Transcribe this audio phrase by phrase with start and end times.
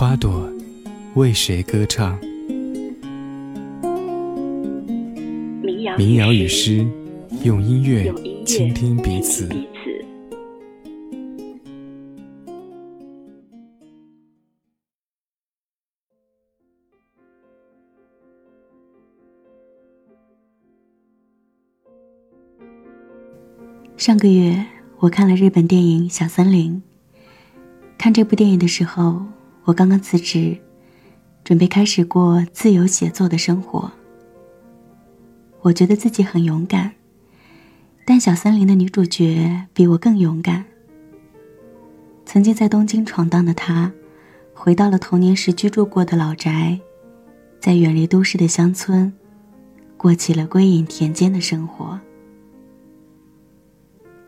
[0.00, 0.50] 花朵
[1.14, 2.18] 为谁歌唱？
[5.98, 6.88] 民谣与诗，
[7.44, 8.10] 用音乐
[8.46, 9.46] 倾听彼此。
[23.98, 24.64] 上个月
[25.00, 26.76] 我看了日本电影《小森林》。
[27.98, 29.26] 看这部电影的时候，
[29.70, 30.58] 我刚刚辞职，
[31.44, 33.88] 准备开始过自由写作的生活。
[35.60, 36.90] 我觉得自己很勇敢，
[38.04, 40.64] 但小森林的女主角比我更勇敢。
[42.26, 43.92] 曾经在东京闯荡的她，
[44.54, 46.80] 回到了童年时居住过的老宅，
[47.60, 49.12] 在远离都市的乡村，
[49.96, 52.00] 过起了归隐田间的生活。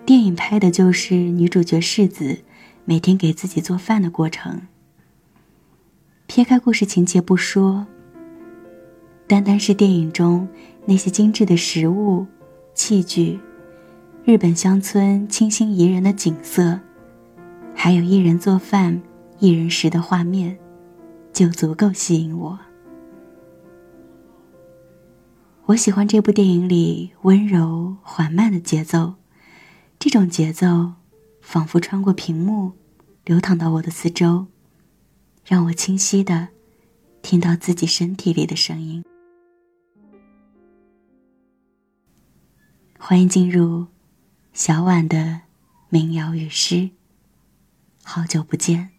[0.06, 2.38] 电影拍的就是女主角世子
[2.84, 4.68] 每天给自己做饭的过程。
[6.34, 7.86] 撇开故事情节不说，
[9.26, 10.48] 单单是电影中
[10.86, 12.26] 那些精致的食物、
[12.72, 13.38] 器具，
[14.24, 16.80] 日本乡村清新宜人的景色，
[17.74, 18.98] 还有一人做饭
[19.40, 20.56] 一人食的画面，
[21.34, 22.58] 就足够吸引我。
[25.66, 29.16] 我喜欢这部电影里温柔缓慢的节奏。
[29.98, 30.94] 这种节奏，
[31.42, 32.72] 仿佛穿过屏幕，
[33.26, 34.46] 流淌到我的四周，
[35.44, 36.48] 让我清晰的
[37.20, 39.04] 听到自己身体里的声音。
[42.98, 43.86] 欢迎进入
[44.52, 45.40] 小婉的
[45.88, 46.90] 民谣与诗。
[48.04, 48.91] 好久不见。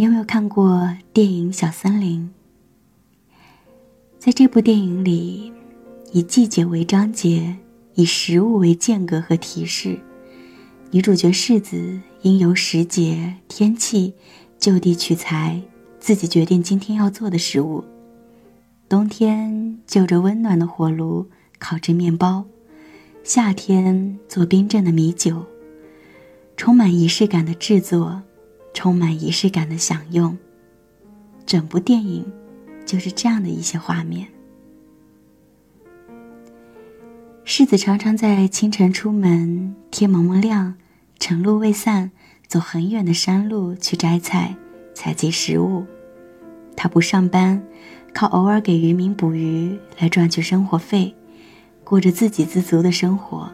[0.00, 2.32] 你有没有看过电影《小森林》？
[4.18, 5.52] 在这部电影里，
[6.10, 7.54] 以季节为章节，
[7.92, 10.00] 以食物为间隔和提示，
[10.90, 14.14] 女主角世子因由时节、天气
[14.58, 15.60] 就地取材，
[15.98, 17.84] 自己决定今天要做的食物。
[18.88, 21.28] 冬天就着温暖的火炉
[21.58, 22.46] 烤制面包，
[23.22, 25.44] 夏天做冰镇的米酒，
[26.56, 28.22] 充满仪式感的制作。
[28.72, 30.36] 充满仪式感的享用，
[31.44, 32.32] 整部电影
[32.86, 34.28] 就是这样的一些画面。
[37.44, 40.76] 世子常常在清晨出门，天蒙蒙亮，
[41.18, 42.12] 晨露未散，
[42.46, 44.54] 走很远的山路去摘菜、
[44.94, 45.84] 采集食物。
[46.76, 47.60] 他不上班，
[48.14, 51.14] 靠偶尔给渔民捕鱼来赚取生活费，
[51.82, 53.50] 过着自给自足的生活。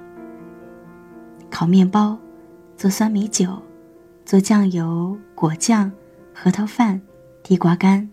[1.50, 2.18] 烤面包，
[2.76, 3.62] 做酸米酒。
[4.26, 5.92] 做酱油、果酱、
[6.34, 7.00] 核桃饭、
[7.44, 8.10] 地瓜干，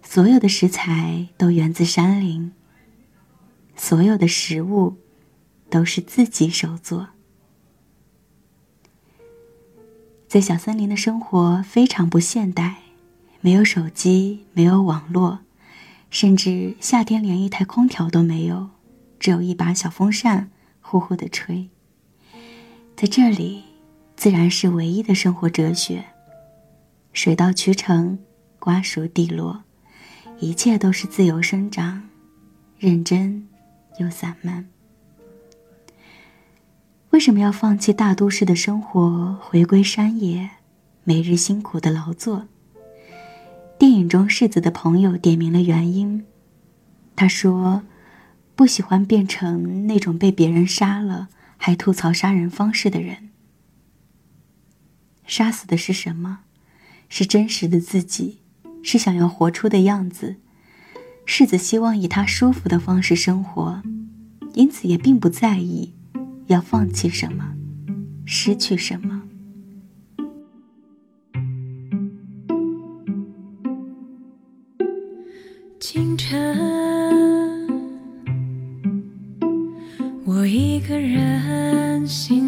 [0.00, 2.52] 所有的食材都源自山林。
[3.74, 4.94] 所有的食物
[5.68, 7.08] 都是自己手做。
[10.28, 12.76] 在小森林的生活非常不现代，
[13.40, 15.40] 没有手机，没有网络，
[16.10, 18.70] 甚至夏天连一台空调都没有，
[19.18, 21.68] 只有一把小风扇呼呼的吹。
[22.96, 23.64] 在这里，
[24.24, 26.02] 自然是唯一的生活哲学。
[27.12, 28.18] 水到渠成，
[28.58, 29.64] 瓜熟蒂落，
[30.38, 32.08] 一切都是自由生长，
[32.78, 33.46] 认真
[33.98, 34.64] 又散漫。
[37.10, 40.48] 为什么要放弃大都市的生活，回归山野，
[41.04, 42.46] 每日辛苦的劳作？
[43.78, 46.24] 电影中世子的朋友点明了原因。
[47.14, 47.82] 他说
[48.56, 51.28] ：“不喜欢变成那种被别人杀了
[51.58, 53.23] 还吐槽杀人方式的人。
[55.26, 56.40] 杀死的是什么？
[57.08, 58.40] 是真实的自己，
[58.82, 60.36] 是想要活出的样子。
[61.24, 63.82] 世子希望以他舒服的方式生活，
[64.54, 65.94] 因此也并不在意。”
[66.48, 67.54] 要放弃什么，
[68.26, 69.22] 失去什么？
[75.80, 77.66] 清晨，
[80.26, 82.43] 我一个人醒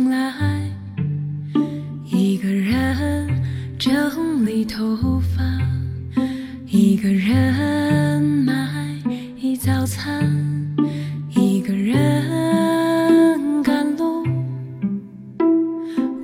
[3.86, 5.44] 整理头发
[6.66, 8.52] 一个人买
[9.60, 10.28] 早餐
[11.36, 14.26] 一个人赶路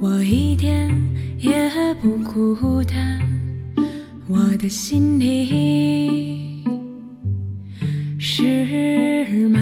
[0.00, 0.91] 我一点
[1.38, 1.70] 也
[2.03, 3.20] 不孤单
[4.26, 6.65] 我的心里
[8.19, 9.62] 是满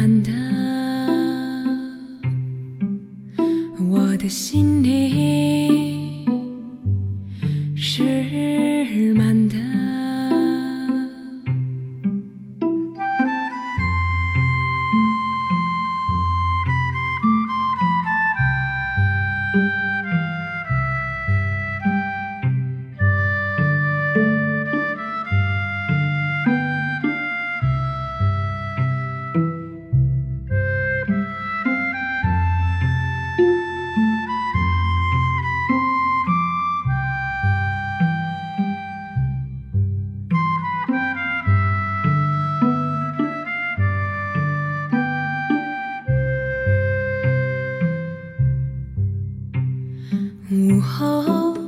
[50.51, 51.60] 午后，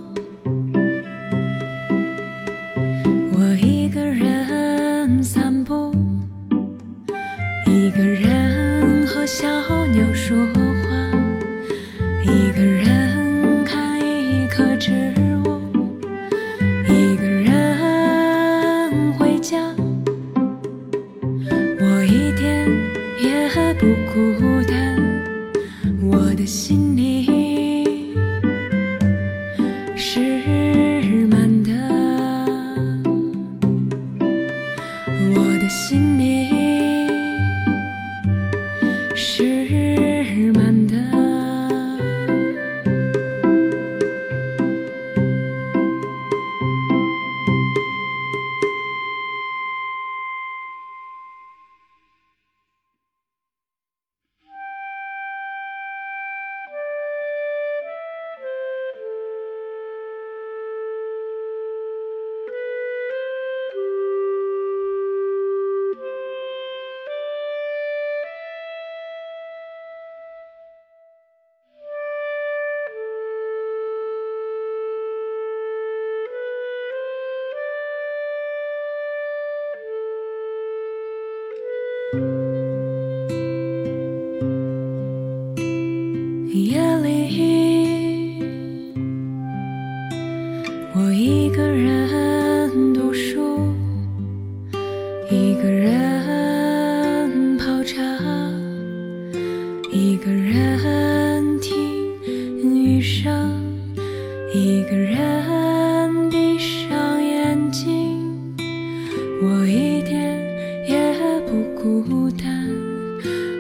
[111.83, 112.47] 孤单，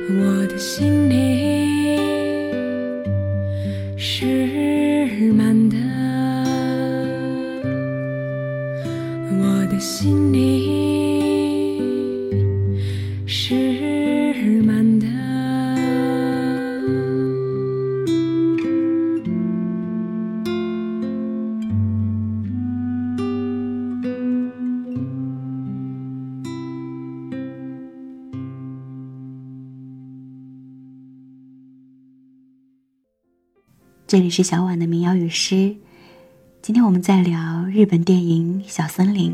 [0.08, 1.01] 我的心。
[34.12, 35.74] 这里是小婉的民谣与诗，
[36.60, 39.32] 今天我们在聊日本电影《小森林》。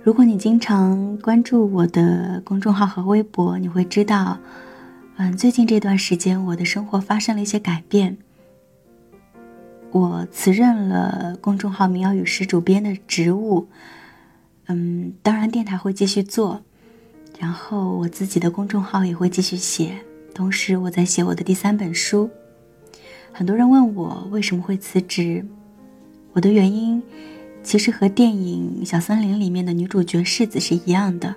[0.00, 4.38] 如果你经常关注我的公众号和微博，你会知道，
[5.16, 8.16] 嗯，最近这段时间我的生活发生了一些改变。
[9.90, 13.66] 我辞任了公众号“民谣与诗”主编的职务，
[14.66, 16.62] 嗯，当然电台会继续做，
[17.40, 19.98] 然后我自己的公众号也会继续写，
[20.32, 22.30] 同时我在写我的第三本书。
[23.36, 25.44] 很多人问我为什么会辞职，
[26.34, 27.02] 我的原因
[27.64, 31.34] 其实和电影《小森林》里面的女主角世子是一样的，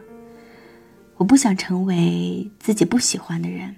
[1.16, 3.76] 我不想成为自己不喜欢的人。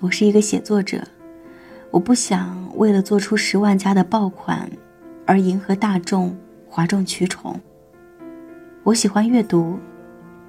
[0.00, 1.06] 我是一个写作者。
[1.90, 4.70] 我不想为了做出十万加的爆款，
[5.26, 6.34] 而迎合大众，
[6.66, 7.60] 哗众取宠。
[8.84, 9.78] 我喜欢阅读，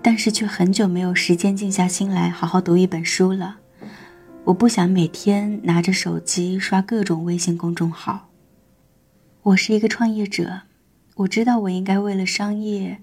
[0.01, 3.57] 但是却很久没有时间静下心来好好读一本书了。
[4.45, 8.27] 我不想每天拿着手机刷各种微信公众号。
[9.41, 10.63] 我是一个创业者，
[11.15, 12.99] 我知道我应该为了商业，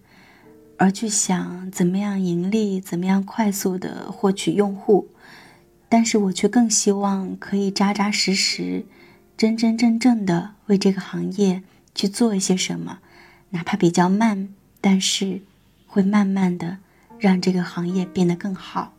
[0.76, 5.09] 而去想怎么样盈利，怎么样快速的获取用户。
[5.88, 8.85] 但是我却更希望可以扎扎实实、
[9.38, 11.62] 真真正正的为这个行业
[11.94, 12.99] 去做一些什么，
[13.49, 14.50] 哪怕比较慢，
[14.82, 15.40] 但是
[15.87, 16.76] 会慢慢的
[17.18, 18.92] 让这个行业变得更好。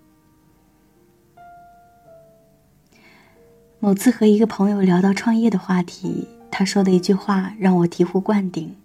[3.84, 8.76] 某次和一个朋友聊到创业的话题，他说的一句话让我醍醐灌顶。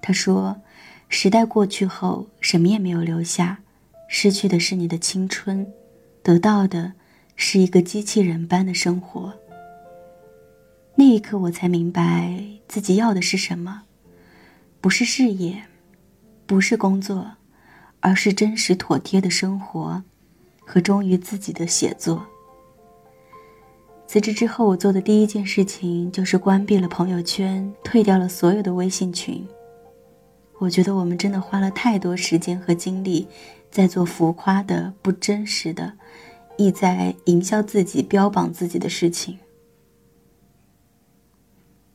[0.00, 0.60] 他说
[1.08, 3.60] ：“时代过去后，什么也没有留下，
[4.08, 5.66] 失去的是你的青春，
[6.24, 6.94] 得到的。”
[7.34, 9.32] 是一个机器人般的生活。
[10.94, 13.82] 那一刻，我才明白自己要的是什么，
[14.80, 15.62] 不是事业，
[16.46, 17.32] 不是工作，
[18.00, 20.04] 而是真实妥帖的生活
[20.60, 22.26] 和忠于自己的写作。
[24.12, 29.42] 辞职之后，我做的第一件事情就是关闭了朋友圈，退掉了所有的微信群。
[30.58, 33.26] 我觉得我们真的花了太多时间和精力，
[33.70, 35.94] 在做浮夸的、不真实的。
[36.58, 39.38] 意在营销自己、标榜自己的事情。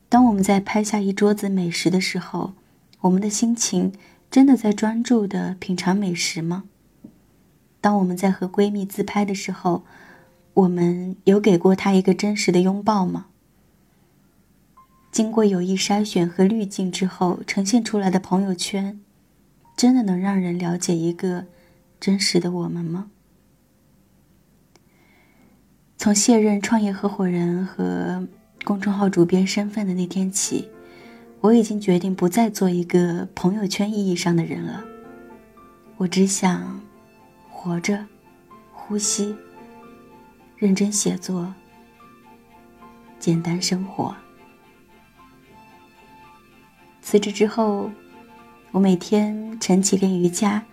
[0.09, 2.53] 当我们在拍下一桌子美食的时候，
[3.01, 3.93] 我们的心情
[4.31, 6.63] 真的在专注的品尝美食吗？
[7.79, 9.83] 当我们在和闺蜜自拍的时候，
[10.57, 13.27] 我们有给过他一个真实的拥抱吗？
[15.11, 18.99] 经过有意筛选和滤镜之后呈现出来的朋友圈，
[19.75, 21.45] 真的能让人了解一个
[21.99, 23.11] 真实的我们吗？
[25.95, 28.27] 从卸任创业合伙人和
[28.63, 30.69] 公众号主编身份的那天起，
[31.41, 34.83] 我已经决定不再做一个朋友圈意义上的人了。
[35.97, 36.81] 我只想
[37.47, 38.07] 活着、
[38.71, 39.35] 呼吸、
[40.57, 41.53] 认真写作、
[43.19, 44.15] 简单生活。
[46.99, 47.91] 辞职之后，
[48.71, 50.65] 我每天晨起练瑜伽，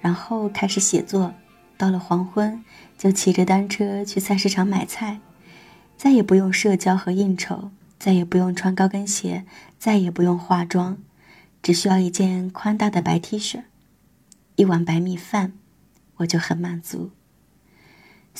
[0.00, 1.32] 然后开始写作。
[1.76, 2.64] 到了黄昏，
[2.98, 5.20] 就骑着单车去菜市场买菜，
[5.96, 9.44] 再也不用社交和应酬，再也不用穿高跟鞋，
[9.78, 10.98] 再也不用化妆，
[11.62, 13.62] 只需要一件宽大的白 T 恤，
[14.56, 15.52] 一碗白米饭，
[16.16, 17.12] 我就很满足。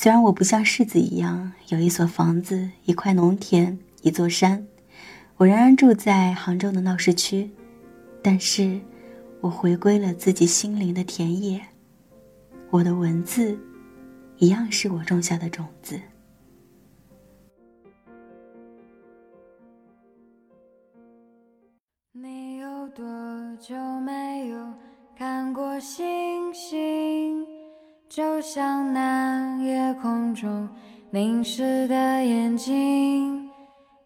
[0.00, 4.64] 虽然我不像世子一样有一所房子、一块农田、一座山，
[5.36, 7.50] 我仍然住在杭州的闹市区，
[8.22, 8.78] 但是，
[9.40, 11.60] 我回归了自己心灵的田野。
[12.70, 13.58] 我的文字，
[14.36, 16.00] 一样是我种下的种子。
[22.12, 23.04] 你有多
[23.58, 24.74] 久没有
[25.16, 27.57] 看过星星？
[28.08, 30.66] 就像那夜空中
[31.10, 33.50] 凝视的眼睛，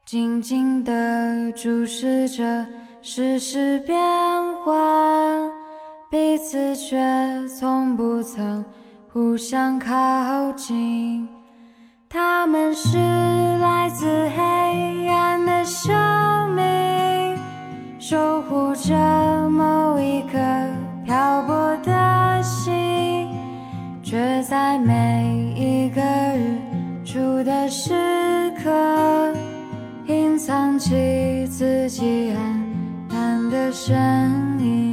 [0.04, 2.66] 静静地注视着
[3.00, 3.96] 世事变
[4.64, 5.50] 幻。
[6.10, 6.98] 彼此却
[7.46, 8.64] 从不曾
[9.12, 11.28] 互相靠近，
[12.08, 14.04] 他们是来自
[14.36, 17.38] 黑暗的生命，
[18.00, 20.38] 守护着某一颗
[21.04, 21.54] 漂泊
[21.84, 22.11] 的，
[24.12, 26.02] 却在每一个
[26.36, 26.58] 日
[27.02, 27.94] 出的时
[28.62, 29.34] 刻，
[30.06, 33.96] 隐藏起自己黯淡的身
[34.60, 34.91] 影。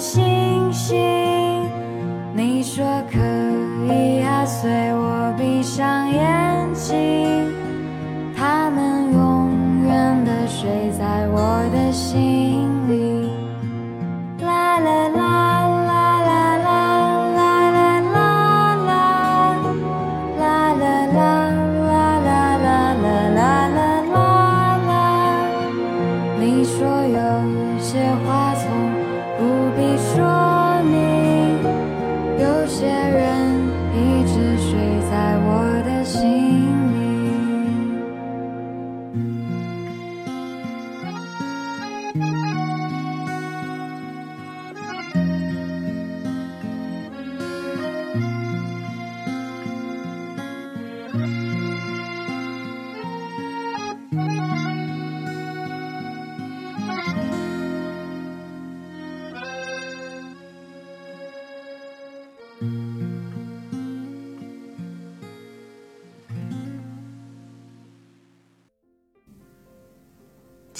[0.00, 0.96] 星星？
[2.32, 3.18] 你说可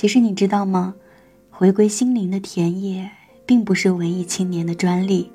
[0.01, 0.95] 其实你知道吗？
[1.51, 3.11] 回归心灵的田野，
[3.45, 5.31] 并不是文艺青年的专利；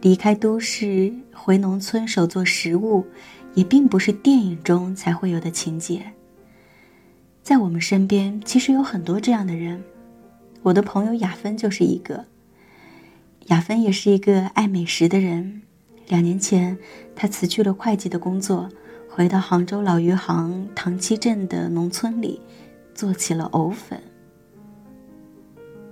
[0.00, 3.04] 离开都市，回农村手做食物，
[3.54, 6.12] 也并不是电影中才会有的情节。
[7.42, 9.82] 在我们身边，其实有很多这样的人。
[10.62, 12.26] 我的朋友雅芬就是一个。
[13.46, 15.62] 雅芬也是一个爱美食的人。
[16.06, 16.78] 两年前，
[17.16, 18.68] 她辞去了会计的工作，
[19.08, 22.40] 回到杭州老余杭塘溪镇的农村里。
[23.00, 23.98] 做起了藕粉，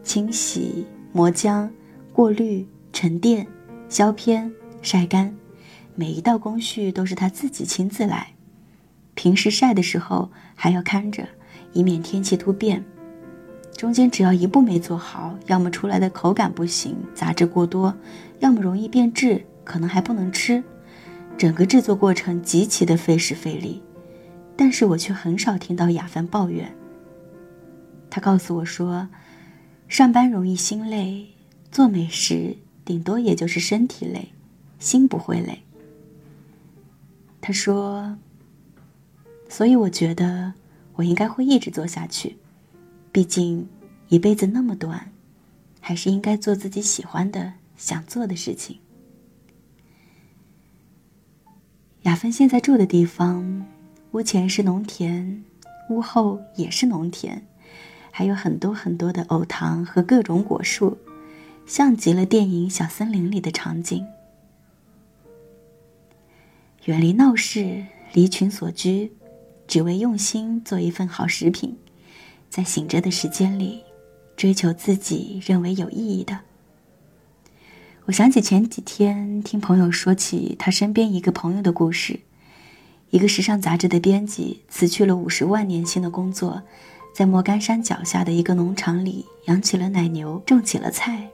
[0.03, 1.67] 清洗、磨浆、
[2.13, 3.47] 过滤、沉淀、
[3.89, 5.35] 削片、晒干，
[5.95, 8.35] 每一道工序都是他自己亲自来。
[9.15, 11.27] 平时晒的时候还要看着，
[11.73, 12.85] 以免天气突变。
[13.75, 17.97] 中间只要一步没做好，要么出来的口感不行，杂质过多，
[18.41, 20.63] 要么容易变质，可能还不能吃。
[21.39, 23.83] 整个制作过程极其的费时费力，
[24.55, 26.71] 但是我却很少听到雅芬抱怨。
[28.11, 29.09] 他告诉我说
[29.89, 31.29] ：“上班容易心累，
[31.71, 34.33] 做美食顶多也就是身体累，
[34.79, 35.63] 心不会累。”
[37.41, 38.17] 他说
[39.49, 40.53] ：“所以我觉得
[40.95, 42.37] 我应该会一直做下去，
[43.13, 43.69] 毕竟
[44.09, 45.13] 一辈子那么短，
[45.81, 48.79] 还是应该做自己喜欢的、想做的事情。”
[52.03, 53.67] 雅芬现在住的地方，
[54.13, 55.45] 屋前是农田，
[55.91, 57.47] 屋后也是农田。
[58.19, 60.99] 还有很多很多的藕塘和各种果树，
[61.69, 64.05] 像极了电影《小森林》里的场景。
[66.87, 69.13] 远离闹市，离群所居，
[69.69, 71.79] 只为用心做一份好食品，
[72.51, 73.85] 在醒着的时间里，
[74.37, 76.41] 追求自己认为有意义的。
[78.07, 82.19] 我想起前几天听朋友说起他身边一个朋友的故事，
[83.11, 86.65] 一个时尚杂志的编辑辞去了五十万年薪的工作。
[87.19, 91.29] 在莫干山脚下的一个农场里，养起了奶牛，种起了菜。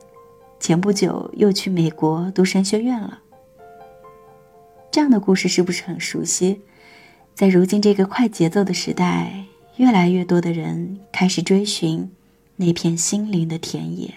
[0.59, 3.19] 前不久又去美国读神学院了。
[4.91, 6.63] 这样的故事是不是很熟悉？
[7.35, 9.45] 在如今这个快节奏的时代，
[9.77, 12.11] 越来越多的人开始追寻
[12.57, 14.15] 那片心灵的田野。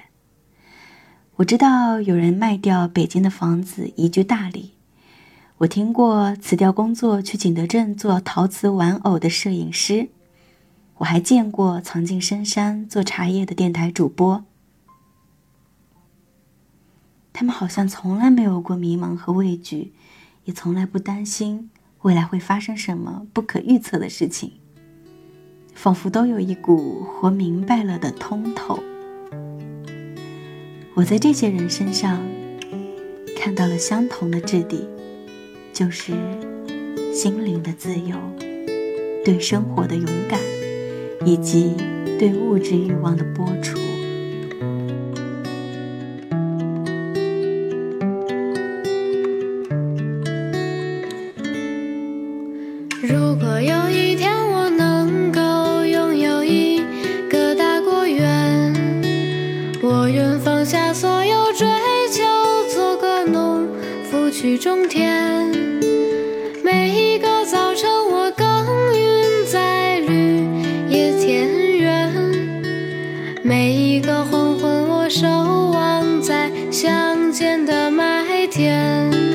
[1.36, 4.75] 我知道有人卖掉北京的房子移居大理。
[5.58, 10.08] 我听过辞掉工作去景德镇做陶瓷玩偶的摄影师。
[10.99, 14.43] 我还见过藏进深山做茶叶的电台主播，
[17.31, 19.93] 他们好像从来没有过迷茫和畏惧，
[20.45, 21.69] 也从来不担心
[22.01, 24.53] 未来会发生什么不可预测的事情，
[25.75, 28.79] 仿佛都有一股活明白了的通透。
[30.95, 32.19] 我在这些人身上
[33.38, 34.89] 看到了相同的质地，
[35.71, 36.13] 就是
[37.13, 38.17] 心灵的自由，
[39.23, 40.56] 对生活的勇敢。
[41.27, 41.75] 以及
[42.17, 43.87] 对物质欲望的播出。
[73.88, 75.26] 一个黄昏，我守
[75.71, 79.26] 望在乡间的麦田。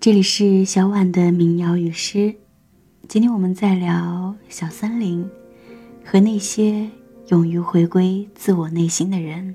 [0.00, 2.34] 这里是小婉的民谣与诗，
[3.06, 5.28] 今天我们在聊小森林
[6.02, 6.88] 和那些
[7.26, 9.54] 勇于回归自我内心的人。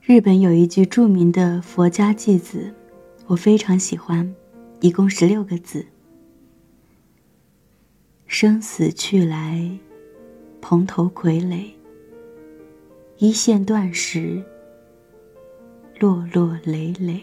[0.00, 2.72] 日本有一句著名的佛家偈子，
[3.26, 4.34] 我非常喜欢，
[4.80, 5.84] 一共十六个字：
[8.26, 9.70] 生死去来，
[10.62, 11.66] 蓬头傀儡，
[13.18, 14.42] 一线断时。
[15.98, 17.20] 落落累累。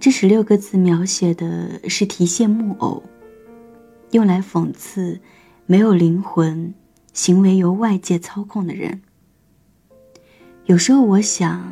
[0.00, 3.02] 这十六个字描写的是提线木偶，
[4.12, 5.20] 用来讽刺
[5.66, 6.72] 没有灵魂、
[7.12, 9.02] 行为由外界操控的人。
[10.64, 11.62] 有时候我想，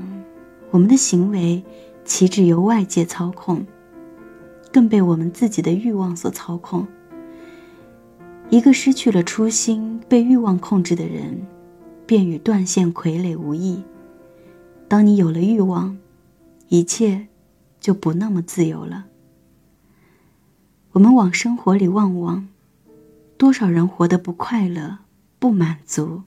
[0.70, 1.62] 我们的行为
[2.04, 3.64] 岂止由外界操控，
[4.72, 6.86] 更被我们自己的欲望所操控。
[8.50, 11.40] 一个失去了初心、被欲望控制的人。
[12.06, 13.82] 便与断线傀儡无异。
[14.88, 15.98] 当你有了欲望，
[16.68, 17.26] 一切
[17.80, 19.06] 就不那么自由了。
[20.92, 22.48] 我们往生活里望望，
[23.36, 24.98] 多少人活得不快乐、
[25.38, 26.22] 不满足？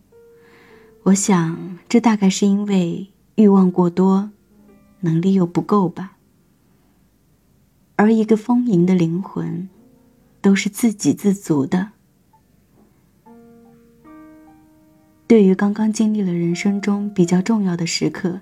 [1.03, 4.31] 我想，这大概是因为欲望过多，
[4.99, 6.17] 能力又不够吧。
[7.95, 9.69] 而一个丰盈的灵魂，
[10.41, 11.93] 都是自给自足的。
[15.29, 18.41] 对于刚刚经历了人生中比较重要的时刻，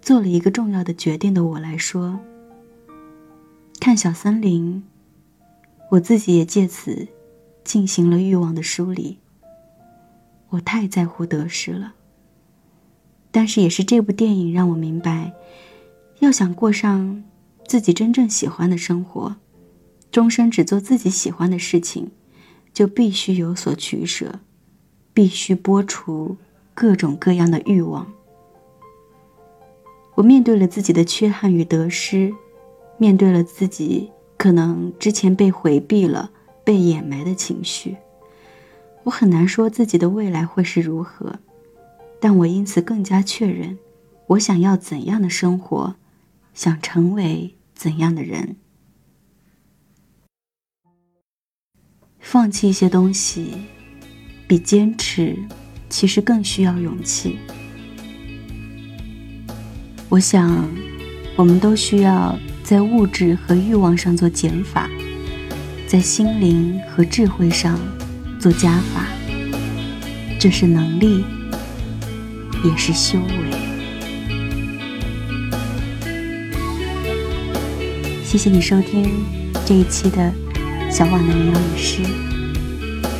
[0.00, 2.18] 做了一个重要的决定的我来说，
[3.78, 4.82] 看小森林，
[5.90, 7.06] 我自己也借此
[7.62, 9.18] 进行了欲望的梳理。
[10.48, 11.92] 我太在乎得失了，
[13.30, 15.30] 但是也是这部电影让我明白，
[16.20, 17.22] 要想过上
[17.66, 19.36] 自己真正喜欢的生活，
[20.10, 22.10] 终生只做自己喜欢的事情，
[22.72, 24.40] 就必须有所取舍，
[25.14, 26.36] 必须剥除
[26.74, 28.12] 各种各样的欲望。
[30.16, 32.34] 我面对了自己的缺憾与得失，
[32.98, 36.30] 面对了自己可能之前被回避了、
[36.62, 37.96] 被掩埋的情绪。
[39.04, 41.38] 我很难说自己的未来会是如何，
[42.20, 43.78] 但我因此更加确认，
[44.28, 45.96] 我想要怎样的生活，
[46.54, 48.56] 想成为怎样的人。
[52.18, 53.66] 放弃一些东西，
[54.46, 55.36] 比坚持
[55.88, 57.38] 其实更需要勇气。
[60.08, 60.68] 我想，
[61.36, 64.88] 我们都需要在物质和欲望上做减法，
[65.86, 67.78] 在心灵和智慧上
[68.38, 69.06] 做加法。
[70.38, 71.24] 这是能力，
[72.64, 73.50] 也是修为。
[78.22, 79.10] 谢谢你收听
[79.64, 80.32] 这一期的
[80.90, 82.02] 《小婉的民谣与诗》，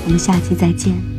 [0.04, 1.13] 我们下期再见。